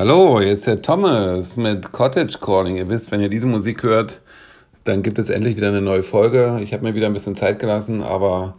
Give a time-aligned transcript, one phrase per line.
[0.00, 2.76] Hallo, jetzt der Thomas mit Cottage Calling.
[2.76, 4.22] Ihr wisst, wenn ihr diese Musik hört,
[4.84, 6.58] dann gibt es endlich wieder eine neue Folge.
[6.62, 8.56] Ich habe mir wieder ein bisschen Zeit gelassen, aber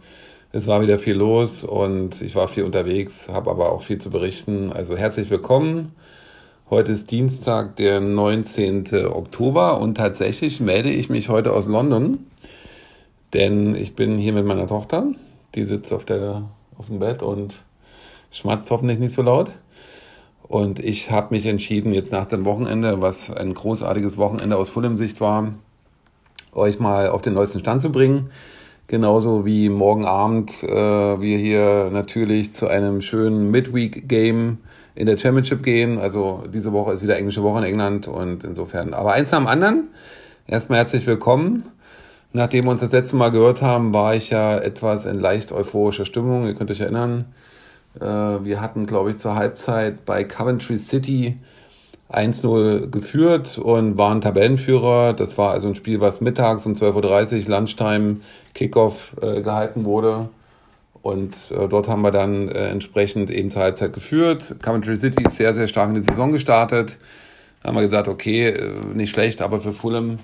[0.52, 4.08] es war wieder viel los und ich war viel unterwegs, habe aber auch viel zu
[4.08, 4.72] berichten.
[4.72, 5.96] Also herzlich willkommen.
[6.70, 9.06] Heute ist Dienstag, der 19.
[9.06, 12.24] Oktober und tatsächlich melde ich mich heute aus London,
[13.34, 15.06] denn ich bin hier mit meiner Tochter.
[15.56, 16.44] Die sitzt auf, der,
[16.78, 17.56] auf dem Bett und
[18.30, 19.50] schmatzt hoffentlich nicht so laut.
[20.48, 25.20] Und ich habe mich entschieden, jetzt nach dem Wochenende, was ein großartiges Wochenende aus Fulham-Sicht
[25.20, 25.52] war,
[26.52, 28.30] euch mal auf den neuesten Stand zu bringen.
[28.86, 34.58] Genauso wie morgen Abend äh, wir hier natürlich zu einem schönen Midweek-Game
[34.94, 35.98] in der Championship gehen.
[35.98, 38.92] Also diese Woche ist wieder englische Woche in England und insofern.
[38.92, 39.88] Aber eins nach dem anderen.
[40.46, 41.64] Erstmal herzlich willkommen.
[42.34, 46.04] Nachdem wir uns das letzte Mal gehört haben, war ich ja etwas in leicht euphorischer
[46.04, 46.46] Stimmung.
[46.46, 47.26] Ihr könnt euch erinnern.
[48.00, 51.38] Äh, wir hatten, glaube ich, zur Halbzeit bei Coventry City
[52.10, 55.14] 1-0 geführt und waren Tabellenführer.
[55.14, 58.16] Das war also ein Spiel, was mittags um 12.30 Uhr Lunchtime
[58.54, 60.28] Kickoff äh, gehalten wurde.
[61.00, 64.56] Und äh, dort haben wir dann entsprechend eben zur Halbzeit geführt.
[64.62, 66.98] Coventry City ist sehr, sehr stark in die Saison gestartet.
[67.62, 68.54] Da haben wir gesagt, okay,
[68.92, 70.18] nicht schlecht, aber für Fulham,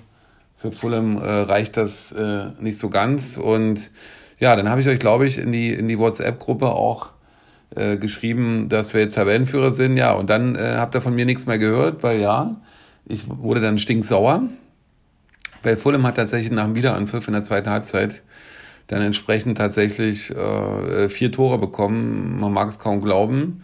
[0.57, 2.13] für Fulham reicht das
[2.59, 3.37] nicht so ganz.
[3.37, 3.91] Und
[4.39, 7.11] ja, dann habe ich euch, glaube ich, in die, in die WhatsApp-Gruppe auch
[7.79, 9.95] äh, geschrieben, dass wir jetzt Tabellenführer sind.
[9.95, 12.57] Ja, und dann äh, habt ihr von mir nichts mehr gehört, weil ja,
[13.05, 14.43] ich wurde dann stinksauer.
[15.63, 18.21] Weil Fulham hat tatsächlich nach dem Wiederanpfiff in der zweiten Halbzeit
[18.87, 22.39] dann entsprechend tatsächlich äh, vier Tore bekommen.
[22.39, 23.63] Man mag es kaum glauben.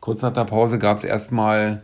[0.00, 1.82] Kurz nach der Pause gab es erstmal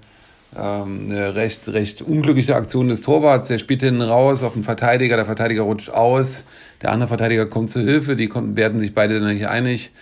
[0.58, 3.48] ähm, eine recht, recht unglückliche Aktion des Torwarts.
[3.48, 6.44] Der spielt hinten raus auf den Verteidiger, der Verteidiger rutscht aus,
[6.80, 9.92] der andere Verteidiger kommt zu Hilfe, die werden sich beide dann nicht einig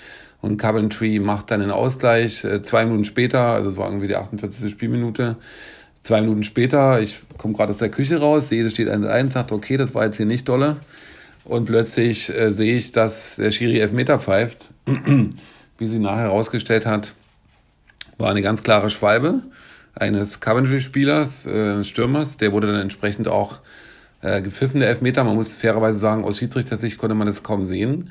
[0.44, 2.44] und Coventry macht dann den Ausgleich.
[2.44, 4.71] Äh, zwei Minuten später, also es war irgendwie die 48.
[4.71, 5.37] Spielminute,
[6.03, 9.54] zwei Minuten später, ich komme gerade aus der Küche raus, sehe, es steht 1-1, dachte,
[9.54, 10.77] okay, das war jetzt hier nicht dolle.
[11.44, 14.59] Und plötzlich äh, sehe ich, dass der Schiri Elfmeter pfeift.
[15.78, 17.15] Wie sie nachher herausgestellt hat,
[18.19, 19.43] war eine ganz klare Schwalbe
[19.94, 22.37] eines Coventry-Spielers, äh, eines Stürmers.
[22.37, 23.60] Der wurde dann entsprechend auch
[24.21, 25.25] äh, gepfiffen, der Elfmeter.
[25.25, 28.10] Man muss fairerweise sagen, aus Schiedsrichtersicht konnte man das kaum sehen.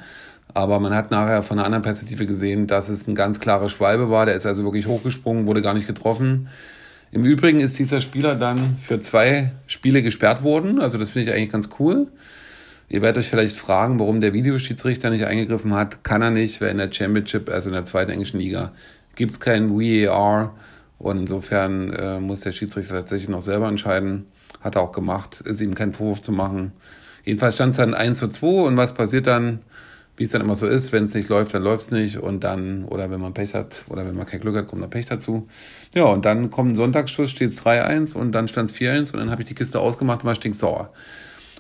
[0.54, 4.10] Aber man hat nachher von einer anderen Perspektive gesehen, dass es ein ganz klarer Schwalbe
[4.10, 4.26] war.
[4.26, 6.48] Der ist also wirklich hochgesprungen, wurde gar nicht getroffen.
[7.12, 10.80] Im Übrigen ist dieser Spieler dann für zwei Spiele gesperrt worden.
[10.80, 12.08] Also das finde ich eigentlich ganz cool.
[12.90, 16.04] Ihr werdet euch vielleicht fragen, warum der Videoschiedsrichter nicht eingegriffen hat.
[16.04, 18.72] Kann er nicht, weil in der Championship, also in der zweiten englischen Liga,
[19.16, 20.56] gibt es keinen VAR.
[21.00, 24.26] Und insofern äh, muss der Schiedsrichter tatsächlich noch selber entscheiden.
[24.62, 26.72] Hat er auch gemacht, ist ihm kein Vorwurf zu machen.
[27.26, 29.60] Jedenfalls stand es dann 1 zu 2 und was passiert dann?
[30.16, 32.44] Wie es dann immer so ist, wenn es nicht läuft, dann läuft es nicht und
[32.44, 35.08] dann, oder wenn man Pech hat, oder wenn man kein Glück hat, kommt noch Pech
[35.08, 35.48] dazu.
[35.96, 39.20] Ja, und dann kommt ein Sonntagsschuss, steht es 3-1 und dann stand es 4-1 und
[39.20, 40.94] dann habe ich die Kiste ausgemacht und war stinksauer.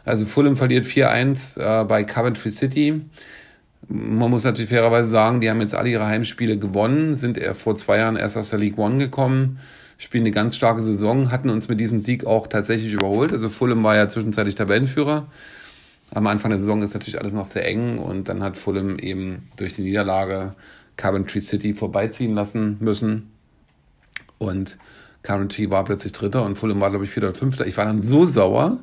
[0.05, 3.01] Also Fulham verliert 4-1 äh, bei Coventry City.
[3.87, 7.97] Man muss natürlich fairerweise sagen, die haben jetzt alle ihre Heimspiele gewonnen, sind vor zwei
[7.97, 9.59] Jahren erst aus der League One gekommen,
[9.97, 13.33] spielen eine ganz starke Saison, hatten uns mit diesem Sieg auch tatsächlich überholt.
[13.33, 15.27] Also Fulham war ja zwischenzeitlich Tabellenführer
[16.13, 19.50] am Anfang der Saison ist natürlich alles noch sehr eng und dann hat Fulham eben
[19.56, 20.53] durch die Niederlage
[20.96, 23.31] Coventry City vorbeiziehen lassen müssen.
[24.38, 24.78] Und
[25.24, 27.66] Coventry war plötzlich Dritter und Fulham war, glaube ich, Vierter oder Fünfter.
[27.66, 28.79] Ich war dann so sauer,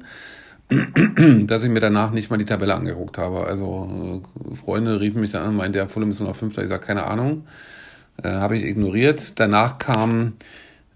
[1.44, 3.46] dass ich mir danach nicht mal die Tabelle angeguckt habe.
[3.46, 6.62] Also äh, Freunde riefen mich dann an und meinten, ja, Fulham ist nur noch Fünfter.
[6.62, 7.44] Ich sage, keine Ahnung.
[8.22, 9.38] Äh, habe ich ignoriert.
[9.38, 10.32] Danach kam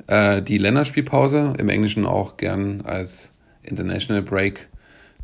[0.09, 3.31] äh, die Länderspielpause, im Englischen auch gern als
[3.62, 4.69] International Break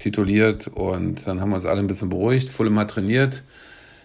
[0.00, 2.48] tituliert und dann haben wir uns alle ein bisschen beruhigt.
[2.48, 3.44] Fulham hat trainiert.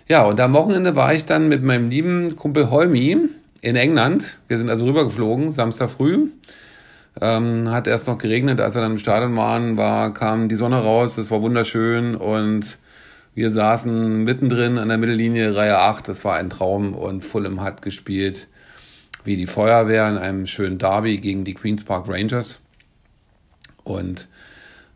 [0.07, 3.17] Ja, und am Wochenende war ich dann mit meinem lieben Kumpel Holmi
[3.61, 4.37] in England.
[4.47, 6.27] Wir sind also rübergeflogen, Samstag früh.
[7.19, 10.77] Ähm, hat erst noch geregnet, als wir dann im Stadion waren, war, kam die Sonne
[10.77, 12.77] raus, es war wunderschön und
[13.33, 17.81] wir saßen mittendrin an der Mittellinie, Reihe 8, das war ein Traum und Fulham hat
[17.81, 18.49] gespielt
[19.25, 22.59] wie die Feuerwehr in einem schönen Derby gegen die Queen's Park Rangers.
[23.83, 24.27] Und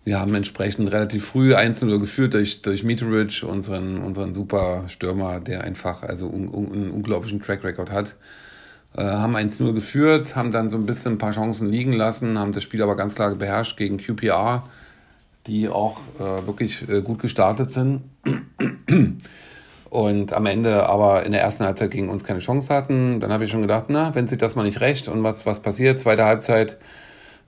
[0.06, 5.64] wir haben entsprechend relativ früh 1-0 geführt durch, durch Mitrovic, unseren, unseren super Stürmer, der
[5.64, 8.16] einfach also un, un, einen unglaublichen Track Record hat.
[8.98, 12.54] Äh, haben 1-0 geführt, haben dann so ein bisschen ein paar Chancen liegen lassen, haben
[12.54, 14.64] das Spiel aber ganz klar beherrscht gegen QPR,
[15.46, 18.02] die auch äh, wirklich äh, gut gestartet sind.
[19.90, 23.20] Und am Ende aber in der ersten Halbzeit gegen uns keine Chance hatten.
[23.20, 25.62] Dann habe ich schon gedacht, na, wenn sich das mal nicht recht und was, was
[25.62, 26.78] passiert, zweite Halbzeit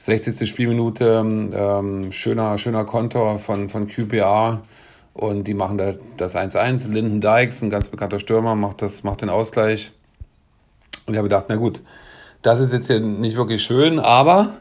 [0.02, 0.50] 60.
[0.50, 4.62] Spielminute, ähm, schöner, schöner Kontor von, von QPA
[5.14, 6.90] und die machen da das 1-1.
[6.90, 9.92] Linden Dykes, ein ganz bekannter Stürmer, macht, das, macht den Ausgleich.
[11.06, 11.82] Und ich habe gedacht, na gut,
[12.42, 14.54] Das ist jetzt hier nicht wirklich schön, aber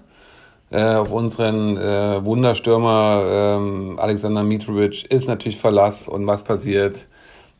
[0.70, 7.06] äh, auf unseren äh, Wunderstürmer ähm, Alexander Mitrovic ist natürlich Verlass und was passiert?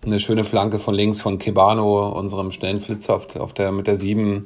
[0.04, 3.96] Eine schöne Flanke von links von Kebano, unserem schnellen Flitzer auf, auf der, mit der
[3.96, 4.44] 7.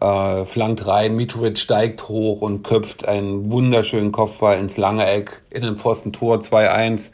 [0.00, 5.62] Äh, flankt rein, Mitrovic steigt hoch und köpft einen wunderschönen Kopfball ins lange Eck in
[5.62, 7.12] den Pfostentor 2-1.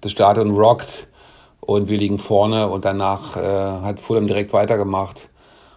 [0.00, 1.06] Das Stadion rockt
[1.60, 5.28] und wir liegen vorne und danach äh, hat Fulham direkt weitergemacht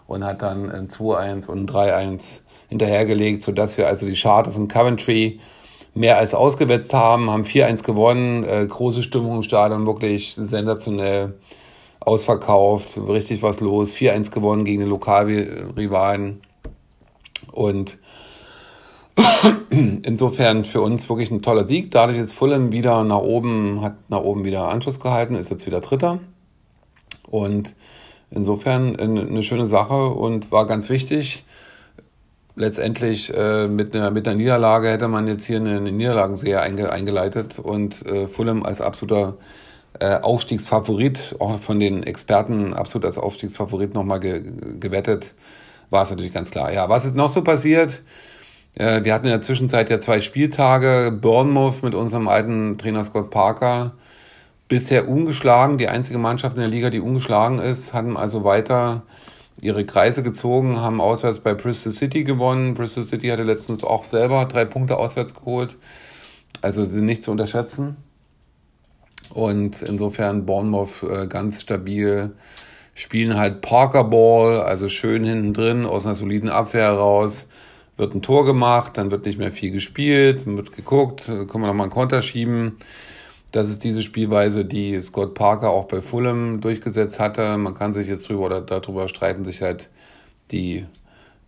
[0.07, 4.67] und hat dann ein 2-1 und ein 3-1 hinterhergelegt, sodass wir also die Scharte von
[4.67, 5.39] Coventry
[5.93, 11.35] mehr als ausgewetzt haben, haben 4-1 gewonnen, äh, große Stimmung im Stadion, wirklich sensationell
[11.99, 16.41] ausverkauft, richtig was los, 4-1 gewonnen gegen den Lokalrivalen
[17.57, 17.97] und
[19.69, 21.91] insofern für uns wirklich ein toller Sieg.
[21.91, 25.81] Dadurch ist Fulham wieder nach oben, hat nach oben wieder Anschluss gehalten, ist jetzt wieder
[25.81, 26.19] Dritter.
[27.29, 27.75] Und
[28.29, 31.45] insofern eine schöne Sache und war ganz wichtig.
[32.55, 37.59] Letztendlich äh, mit, einer, mit einer Niederlage hätte man jetzt hier eine, Niederlagenserie einge, eingeleitet
[37.59, 39.37] und äh, Fulham als absoluter
[39.99, 44.43] äh, Aufstiegsfavorit, auch von den Experten absolut als Aufstiegsfavorit nochmal ge,
[44.79, 45.33] gewettet,
[45.89, 46.71] war es natürlich ganz klar.
[46.71, 48.01] Ja, was ist noch so passiert?
[48.75, 51.11] Äh, wir hatten in der Zwischenzeit ja zwei Spieltage.
[51.11, 53.93] Bournemouth mit unserem alten Trainer Scott Parker
[54.67, 59.03] bisher ungeschlagen, die einzige Mannschaft in der Liga, die ungeschlagen ist, hatten also weiter
[59.61, 62.73] ihre Kreise gezogen, haben auswärts bei Bristol City gewonnen.
[62.73, 65.75] Bristol City hatte letztens auch selber drei Punkte auswärts geholt.
[66.61, 67.97] Also sind nicht zu unterschätzen.
[69.33, 72.31] Und insofern Bournemouth äh, ganz stabil.
[72.97, 77.47] Spielen halt Parker Ball, also schön hinten drin, aus einer soliden Abwehr heraus
[77.95, 81.85] wird ein Tor gemacht, dann wird nicht mehr viel gespielt, wird geguckt, können wir nochmal
[81.85, 82.77] einen Konter schieben.
[83.51, 87.55] Das ist diese Spielweise, die Scott Parker auch bei Fulham durchgesetzt hatte.
[87.57, 89.89] Man kann sich jetzt drüber oder darüber streiten sich halt
[90.49, 90.85] die,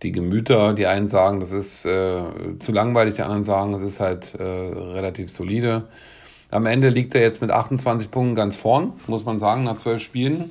[0.04, 0.72] die Gemüter.
[0.72, 2.22] Die einen sagen, das ist äh,
[2.60, 5.88] zu langweilig, die anderen sagen, es ist halt äh, relativ solide.
[6.50, 10.00] Am Ende liegt er jetzt mit 28 Punkten ganz vorn, muss man sagen, nach zwölf
[10.00, 10.50] Spielen.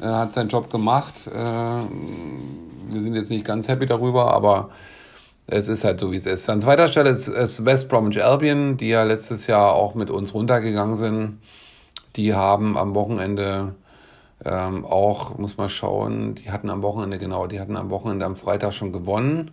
[0.00, 1.26] Er hat seinen Job gemacht.
[1.26, 4.70] Äh, wir sind jetzt nicht ganz happy darüber, aber
[5.46, 6.48] es ist halt so, wie es ist.
[6.48, 10.96] An zweiter Stelle ist, West Bromwich Albion, die ja letztes Jahr auch mit uns runtergegangen
[10.96, 11.38] sind.
[12.16, 13.74] Die haben am Wochenende
[14.44, 18.36] ähm, auch, muss man schauen, die hatten am Wochenende, genau, die hatten am Wochenende am
[18.36, 19.50] Freitag schon gewonnen.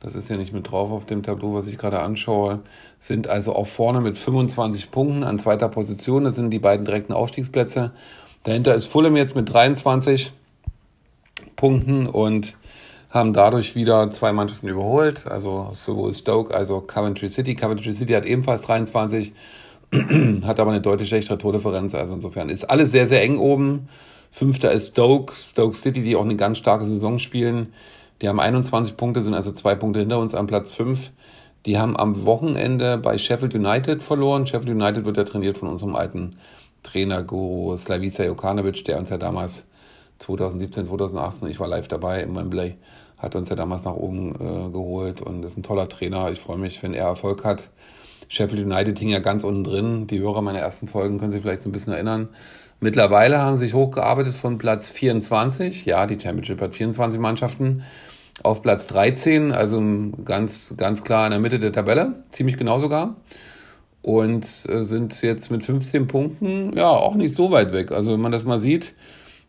[0.00, 2.60] Das ist ja nicht mit drauf auf dem Tableau, was ich gerade anschaue.
[3.00, 6.24] Sind also auch vorne mit 25 Punkten an zweiter Position.
[6.24, 7.92] Das sind die beiden direkten Aufstiegsplätze.
[8.44, 10.30] Dahinter ist Fulham jetzt mit 23
[11.56, 12.54] Punkten und
[13.08, 17.54] haben dadurch wieder zwei Mannschaften überholt, also sowohl Stoke als auch Coventry City.
[17.54, 19.32] Coventry City hat ebenfalls 23,
[20.44, 23.88] hat aber eine deutlich schlechtere Tordifferenz, also insofern ist alles sehr, sehr eng oben.
[24.30, 27.72] Fünfter ist Stoke, Stoke City, die auch eine ganz starke Saison spielen.
[28.20, 31.12] Die haben 21 Punkte, sind also zwei Punkte hinter uns am Platz 5.
[31.64, 34.46] Die haben am Wochenende bei Sheffield United verloren.
[34.46, 36.36] Sheffield United wird ja trainiert von unserem alten
[36.84, 39.66] Trainer Guru Slavica Jokanovic, der uns ja damals
[40.18, 42.76] 2017, 2018, ich war live dabei im Wembley,
[43.18, 46.30] hat uns ja damals nach oben äh, geholt und ist ein toller Trainer.
[46.30, 47.68] Ich freue mich, wenn er Erfolg hat.
[48.28, 50.06] Sheffield United hing ja ganz unten drin.
[50.06, 52.28] Die Hörer meiner ersten Folgen können sich vielleicht so ein bisschen erinnern.
[52.80, 55.86] Mittlerweile haben sie sich hochgearbeitet von Platz 24.
[55.86, 57.82] Ja, die Championship hat 24 Mannschaften
[58.42, 59.82] auf Platz 13, also
[60.24, 63.16] ganz, ganz klar in der Mitte der Tabelle, ziemlich genau sogar.
[64.04, 67.90] Und äh, sind jetzt mit 15 Punkten, ja, auch nicht so weit weg.
[67.90, 68.92] Also wenn man das mal sieht,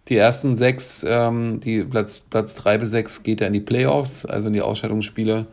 [0.08, 4.26] die ersten sechs, ähm, die Platz, Platz drei bis sechs geht ja in die Playoffs,
[4.26, 5.46] also in die Ausscheidungsspiele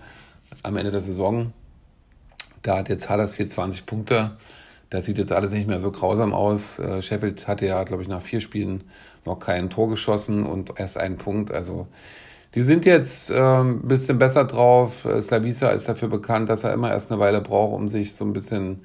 [0.63, 1.53] am Ende der Saison.
[2.63, 4.37] Da hat jetzt Huddersfield 20 Punkte.
[4.89, 6.79] Da sieht jetzt alles nicht mehr so grausam aus.
[6.79, 8.85] Äh, Sheffield hatte ja, glaube ich, nach vier Spielen
[9.25, 11.51] noch kein Tor geschossen und erst einen Punkt.
[11.51, 11.89] Also
[12.55, 15.05] die sind jetzt ein bisschen besser drauf.
[15.05, 18.25] Äh, Slavica ist dafür bekannt, dass er immer erst eine Weile braucht, um sich so
[18.25, 18.85] ein bisschen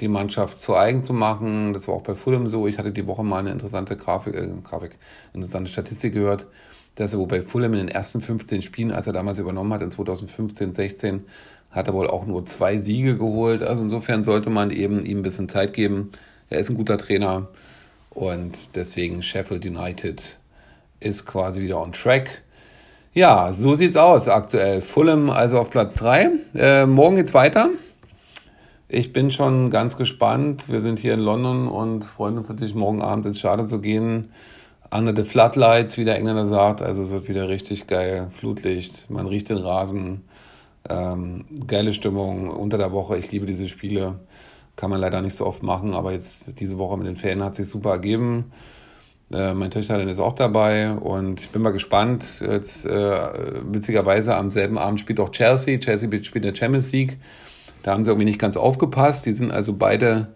[0.00, 1.74] die Mannschaft zu eigen zu machen.
[1.74, 2.66] Das war auch bei Fulham so.
[2.66, 4.92] Ich hatte die Woche mal eine interessante Grafik, äh, Grafik
[5.34, 6.46] interessante Statistik gehört,
[6.94, 9.82] dass er wohl bei Fulham in den ersten 15 Spielen, als er damals übernommen hat,
[9.82, 11.24] in 2015, 16,
[11.70, 13.62] hat er wohl auch nur zwei Siege geholt.
[13.62, 16.10] Also insofern sollte man eben ihm ein bisschen Zeit geben.
[16.50, 17.48] Er ist ein guter Trainer
[18.10, 20.38] und deswegen Sheffield United
[21.00, 22.42] ist quasi wieder on track.
[23.14, 24.80] Ja, so sieht's aus aktuell.
[24.80, 26.30] Fulham also auf Platz 3.
[26.54, 27.68] Äh, morgen geht's weiter.
[28.88, 30.70] Ich bin schon ganz gespannt.
[30.70, 34.30] Wir sind hier in London und freuen uns natürlich morgen Abend ins Stadion zu gehen.
[34.90, 36.80] Under the Floodlights, wie der Engländer sagt.
[36.80, 38.28] Also es wird wieder richtig geil.
[38.30, 40.24] Flutlicht, man riecht den Rasen.
[40.88, 43.18] Ähm, geile Stimmung unter der Woche.
[43.18, 44.20] Ich liebe diese Spiele.
[44.74, 47.56] Kann man leider nicht so oft machen, aber jetzt diese Woche mit den Ferien hat
[47.56, 48.52] sich super ergeben.
[49.32, 52.40] Äh, mein Töchterlein ist auch dabei und ich bin mal gespannt.
[52.40, 53.18] Jetzt äh,
[53.70, 55.78] witzigerweise am selben Abend spielt auch Chelsea.
[55.78, 57.18] Chelsea spielt in der Champions League.
[57.82, 59.26] Da haben sie irgendwie nicht ganz aufgepasst.
[59.26, 60.28] Die sind also beide,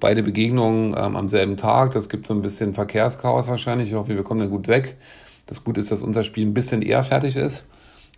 [0.00, 1.92] beide Begegnungen ähm, am selben Tag.
[1.92, 3.88] Das gibt so ein bisschen Verkehrschaos wahrscheinlich.
[3.88, 4.96] Ich hoffe, wir kommen da gut weg.
[5.46, 7.64] Das Gute ist, dass unser Spiel ein bisschen eher fertig ist.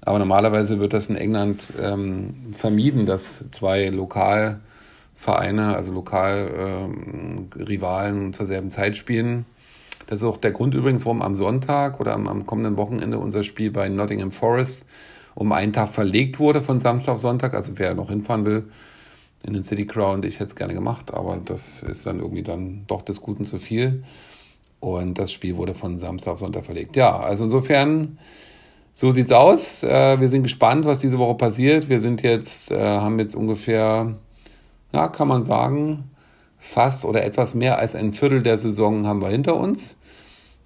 [0.02, 8.46] Aber normalerweise wird das in England ähm, vermieden, dass zwei Lokalvereine, also Lokalrivalen ähm, zur
[8.46, 9.46] selben Zeit spielen.
[10.06, 13.42] Das ist auch der Grund übrigens, warum am Sonntag oder am, am kommenden Wochenende unser
[13.42, 14.86] Spiel bei Nottingham Forest
[15.34, 17.54] um einen Tag verlegt wurde von Samstag auf Sonntag.
[17.54, 18.64] Also wer noch hinfahren will
[19.42, 22.84] in den City Ground, ich hätte es gerne gemacht, aber das ist dann irgendwie dann
[22.86, 24.04] doch des Guten zu viel.
[24.80, 26.96] Und das Spiel wurde von Samstag auf Sonntag verlegt.
[26.96, 28.18] Ja, also insofern,
[28.92, 29.82] so sieht's aus.
[29.82, 31.88] Äh, wir sind gespannt, was diese Woche passiert.
[31.88, 34.14] Wir sind jetzt, äh, haben jetzt ungefähr,
[34.92, 36.10] ja, kann man sagen,
[36.64, 39.96] fast oder etwas mehr als ein Viertel der Saison haben wir hinter uns.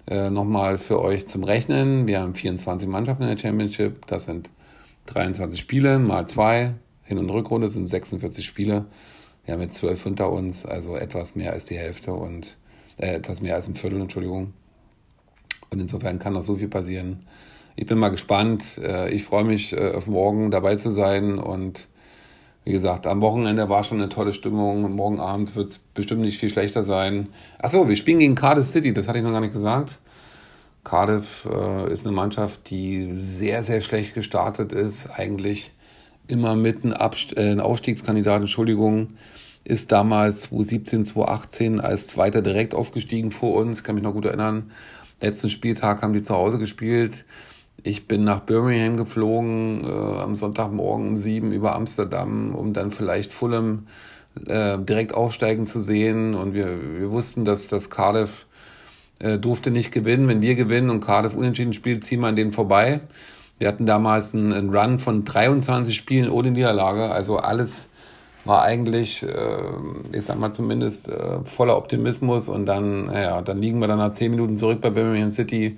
[0.07, 2.07] Äh, Nochmal für euch zum Rechnen.
[2.07, 4.07] Wir haben 24 Mannschaften in der Championship.
[4.07, 4.49] Das sind
[5.07, 6.73] 23 Spiele mal zwei.
[7.03, 8.85] Hin- und Rückrunde sind 46 Spiele.
[9.43, 12.57] Wir haben jetzt 12 hinter uns, also etwas mehr als die Hälfte und
[12.97, 14.53] äh, etwas mehr als ein Viertel, Entschuldigung.
[15.69, 17.25] Und insofern kann noch so viel passieren.
[17.75, 18.79] Ich bin mal gespannt.
[18.81, 21.37] Äh, ich freue mich, äh, auf morgen dabei zu sein.
[21.37, 21.87] Und
[22.65, 24.93] wie gesagt, am Wochenende war schon eine tolle Stimmung.
[24.93, 27.29] Morgen Abend wird es bestimmt nicht viel schlechter sein.
[27.57, 29.97] Achso, wir spielen gegen Cardiff City, das hatte ich noch gar nicht gesagt.
[30.83, 35.09] Cardiff äh, ist eine Mannschaft, die sehr, sehr schlecht gestartet ist.
[35.09, 35.71] Eigentlich
[36.27, 39.09] immer mit einem Abst äh, Entschuldigung,
[39.63, 43.83] ist damals 2017, 2018 als Zweiter direkt aufgestiegen vor uns.
[43.83, 44.71] Kann mich noch gut erinnern.
[45.21, 47.25] Letzten Spieltag haben die zu Hause gespielt.
[47.83, 53.31] Ich bin nach Birmingham geflogen, äh, am Sonntagmorgen um sieben über Amsterdam, um dann vielleicht
[53.31, 53.87] Fulham
[54.47, 56.35] äh, direkt aufsteigen zu sehen.
[56.35, 56.67] Und wir,
[56.99, 58.45] wir wussten, dass das Cardiff
[59.19, 60.27] äh, durfte nicht gewinnen.
[60.27, 63.01] Wenn wir gewinnen und Cardiff unentschieden spielt, ziehen wir an denen vorbei.
[63.59, 67.11] Wir hatten damals einen, einen Run von 23 Spielen ohne Niederlage.
[67.11, 67.89] Also alles
[68.45, 69.61] war eigentlich, äh,
[70.13, 72.49] ich sag mal zumindest, äh, voller Optimismus.
[72.49, 75.77] Und dann, naja, dann liegen wir dann nach 10 Minuten zurück bei Birmingham City.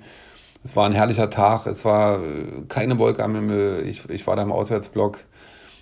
[0.64, 1.66] Es war ein herrlicher Tag.
[1.66, 3.84] Es war äh, keine Wolke am Himmel.
[3.86, 5.24] Ich, ich war da im Auswärtsblock.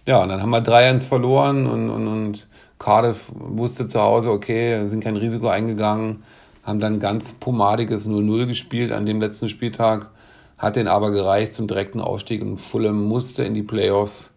[0.07, 4.89] Ja, und dann haben wir 3-1 verloren und, und, und Cardiff wusste zu Hause, okay,
[4.89, 6.23] sind kein Risiko eingegangen
[6.63, 10.11] haben dann ganz pomadiges 0-0 gespielt an dem letzten Spieltag,
[10.59, 14.31] hat den aber gereicht zum direkten Aufstieg und Fulham musste in die Playoffs,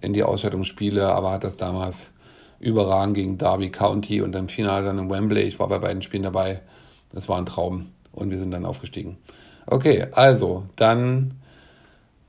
[0.00, 2.10] in die Ausscheidungsspiele, aber hat das damals
[2.58, 5.42] überragend gegen Derby County und im Finale dann in Wembley.
[5.42, 6.60] Ich war bei beiden Spielen dabei.
[7.12, 9.18] Das war ein Traum und wir sind dann aufgestiegen.
[9.66, 11.34] Okay, also dann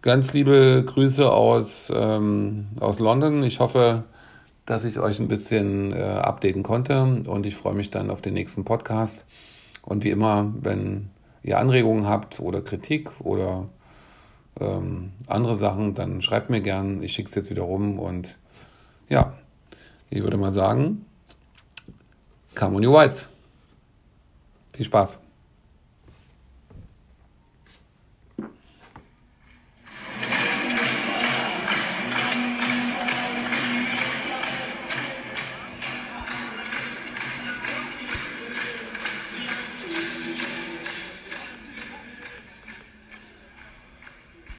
[0.02, 3.42] ganz liebe Grüße aus, ähm, aus London.
[3.44, 4.04] Ich hoffe,
[4.66, 8.34] dass ich euch ein bisschen äh, updaten konnte und ich freue mich dann auf den
[8.34, 9.26] nächsten Podcast.
[9.82, 11.10] Und wie immer, wenn
[11.42, 13.68] ihr Anregungen habt oder Kritik oder
[14.60, 17.02] ähm, andere Sachen, dann schreibt mir gern.
[17.04, 18.38] Ich schicke es jetzt wieder rum und
[19.10, 19.34] ja,
[20.10, 21.06] ich würde mal sagen,
[22.56, 23.28] come on you whites.
[24.76, 25.20] Viel Spaß.